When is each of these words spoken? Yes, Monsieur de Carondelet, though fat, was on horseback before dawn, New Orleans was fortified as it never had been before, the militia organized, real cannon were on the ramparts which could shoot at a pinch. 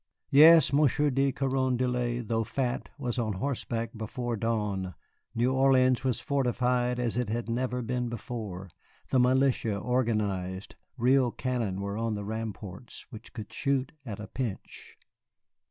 Yes, 0.31 0.73
Monsieur 0.73 1.11
de 1.11 1.31
Carondelet, 1.31 2.27
though 2.27 2.43
fat, 2.43 2.89
was 2.97 3.19
on 3.19 3.33
horseback 3.33 3.91
before 3.95 4.35
dawn, 4.35 4.95
New 5.35 5.53
Orleans 5.53 6.03
was 6.03 6.19
fortified 6.19 6.99
as 6.99 7.17
it 7.17 7.29
never 7.47 7.77
had 7.77 7.85
been 7.85 8.09
before, 8.09 8.71
the 9.11 9.19
militia 9.19 9.77
organized, 9.77 10.75
real 10.97 11.29
cannon 11.29 11.81
were 11.81 11.99
on 11.99 12.15
the 12.15 12.25
ramparts 12.25 13.05
which 13.11 13.31
could 13.33 13.53
shoot 13.53 13.91
at 14.03 14.19
a 14.19 14.25
pinch. 14.25 14.97